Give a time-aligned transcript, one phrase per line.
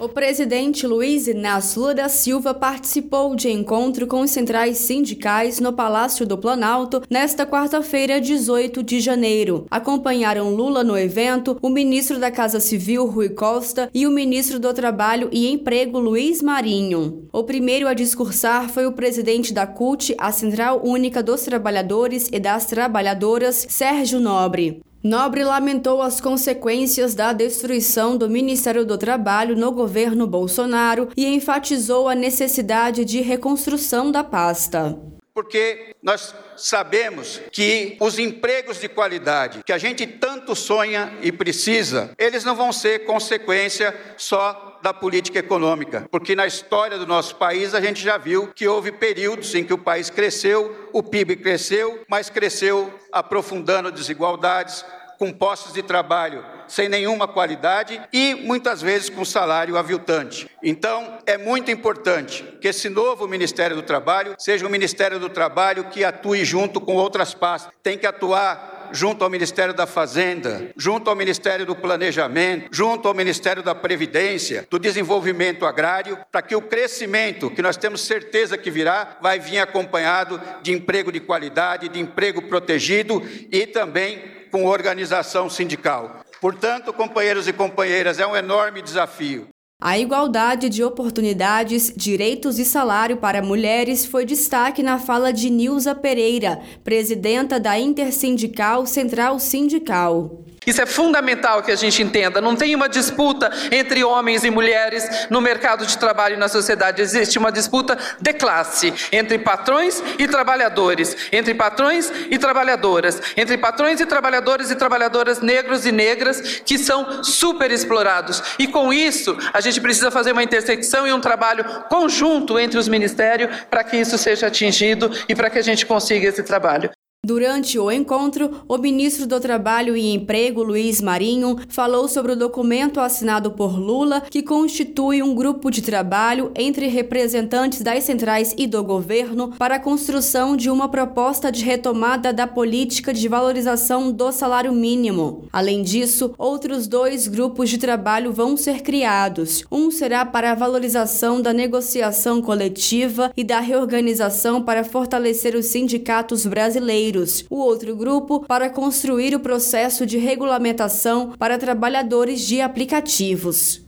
[0.00, 5.74] O presidente Luiz Inácio Lula da Silva participou de encontro com os centrais sindicais no
[5.74, 9.66] Palácio do Planalto nesta quarta-feira, 18 de janeiro.
[9.70, 14.72] Acompanharam Lula no evento o ministro da Casa Civil, Rui Costa, e o ministro do
[14.72, 17.28] Trabalho e Emprego, Luiz Marinho.
[17.30, 22.40] O primeiro a discursar foi o presidente da CUT, a Central Única dos Trabalhadores e
[22.40, 24.80] das Trabalhadoras, Sérgio Nobre.
[25.02, 32.06] Nobre lamentou as consequências da destruição do Ministério do Trabalho no governo Bolsonaro e enfatizou
[32.06, 34.98] a necessidade de reconstrução da pasta.
[35.32, 42.10] Porque nós sabemos que os empregos de qualidade que a gente tanto sonha e precisa,
[42.18, 47.74] eles não vão ser consequência só da política econômica, porque na história do nosso país
[47.74, 52.02] a gente já viu que houve períodos em que o país cresceu, o PIB cresceu,
[52.08, 54.84] mas cresceu aprofundando desigualdades,
[55.20, 60.48] com postos de trabalho sem nenhuma qualidade e muitas vezes com salário aviltante.
[60.62, 65.84] Então, é muito importante que esse novo Ministério do Trabalho seja um Ministério do Trabalho
[65.90, 67.70] que atue junto com outras pastas.
[67.82, 73.14] Tem que atuar junto ao Ministério da Fazenda, junto ao Ministério do Planejamento, junto ao
[73.14, 78.70] Ministério da Previdência, do Desenvolvimento Agrário, para que o crescimento, que nós temos certeza que
[78.70, 85.48] virá, vai vir acompanhado de emprego de qualidade, de emprego protegido e também com organização
[85.48, 86.24] sindical.
[86.40, 89.48] Portanto, companheiros e companheiras, é um enorme desafio.
[89.82, 95.94] A igualdade de oportunidades, direitos e salário para mulheres foi destaque na fala de Nilza
[95.94, 100.44] Pereira, presidenta da Intersindical Central Sindical.
[100.66, 102.40] Isso é fundamental que a gente entenda.
[102.40, 107.00] Não tem uma disputa entre homens e mulheres no mercado de trabalho e na sociedade.
[107.00, 114.00] Existe uma disputa de classe entre patrões e trabalhadores, entre patrões e trabalhadoras, entre patrões
[114.00, 118.42] e trabalhadores e trabalhadoras negros e negras que são super explorados.
[118.58, 122.86] E com isso, a gente precisa fazer uma intersecção e um trabalho conjunto entre os
[122.86, 126.90] ministérios para que isso seja atingido e para que a gente consiga esse trabalho.
[127.30, 132.98] Durante o encontro, o ministro do Trabalho e Emprego, Luiz Marinho, falou sobre o documento
[132.98, 138.82] assinado por Lula, que constitui um grupo de trabalho entre representantes das centrais e do
[138.82, 144.72] governo para a construção de uma proposta de retomada da política de valorização do salário
[144.72, 145.44] mínimo.
[145.52, 149.62] Além disso, outros dois grupos de trabalho vão ser criados.
[149.70, 156.46] Um será para a valorização da negociação coletiva e da reorganização para fortalecer os sindicatos
[156.46, 157.09] brasileiros
[157.50, 163.82] o outro grupo para construir o processo de regulamentação para trabalhadores de aplicativos.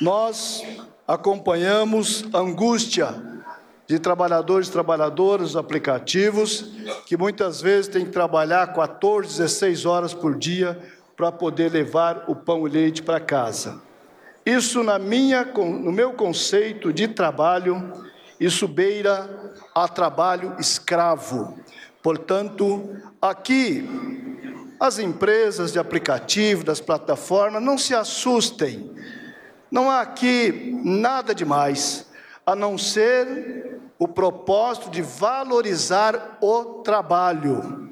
[0.00, 0.62] Nós
[1.06, 3.14] acompanhamos a angústia
[3.86, 6.66] de trabalhadores e trabalhadoras aplicativos
[7.06, 10.78] que muitas vezes têm que trabalhar 14, 16 horas por dia
[11.16, 13.80] para poder levar o pão e leite para casa.
[14.44, 17.92] Isso na minha, no meu conceito de trabalho,
[18.38, 19.28] isso beira
[19.74, 21.58] a trabalho escravo.
[22.02, 23.86] Portanto, aqui,
[24.78, 28.94] as empresas de aplicativo, das plataformas, não se assustem.
[29.70, 32.06] Não há aqui nada demais,
[32.46, 37.90] a não ser o propósito de valorizar o trabalho.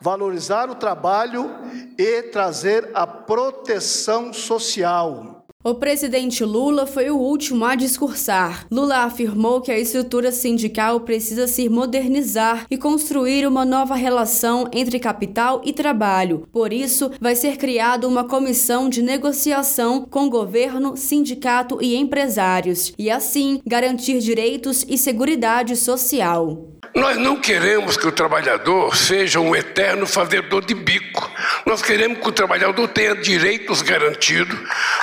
[0.00, 1.50] Valorizar o trabalho
[1.96, 5.43] e trazer a proteção social.
[5.66, 8.66] O presidente Lula foi o último a discursar.
[8.70, 14.98] Lula afirmou que a estrutura sindical precisa se modernizar e construir uma nova relação entre
[14.98, 16.46] capital e trabalho.
[16.52, 23.10] Por isso, vai ser criada uma comissão de negociação com governo, sindicato e empresários, e
[23.10, 26.73] assim garantir direitos e seguridade social.
[26.94, 31.28] Nós não queremos que o trabalhador seja um eterno fazedor de bico.
[31.66, 34.56] Nós queremos que o trabalhador tenha direitos garantidos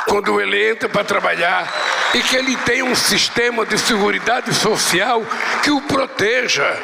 [0.07, 1.69] quando ele entra para trabalhar
[2.13, 5.21] e que ele tenha um sistema de segurança social
[5.61, 6.77] que o proteja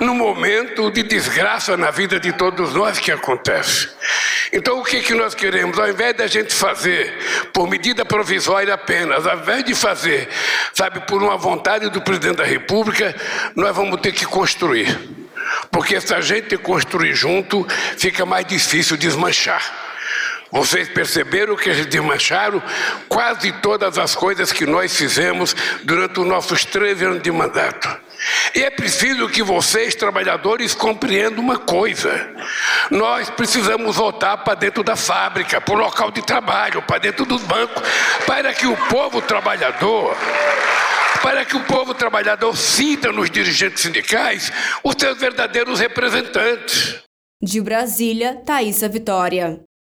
[0.00, 3.88] no momento de desgraça na vida de todos nós que acontece.
[4.52, 5.78] Então, o que, que nós queremos?
[5.78, 7.14] Ao invés da gente fazer
[7.52, 10.28] por medida provisória apenas, ao invés de fazer,
[10.72, 13.14] sabe, por uma vontade do presidente da República,
[13.54, 14.98] nós vamos ter que construir.
[15.70, 17.66] Porque se a gente construir junto,
[17.96, 19.85] fica mais difícil desmanchar.
[20.50, 22.62] Vocês perceberam que eles desmancharam
[23.08, 28.06] quase todas as coisas que nós fizemos durante os nossos 13 anos de mandato.
[28.54, 32.28] E é preciso que vocês, trabalhadores, compreendam uma coisa:
[32.90, 37.42] nós precisamos voltar para dentro da fábrica, para o local de trabalho, para dentro dos
[37.42, 37.82] bancos,
[38.26, 40.16] para que o povo trabalhador
[41.22, 44.52] para que o povo trabalhador sinta nos dirigentes sindicais
[44.84, 47.02] os seus verdadeiros representantes.
[47.42, 49.66] De Brasília, Thaisa Vitória.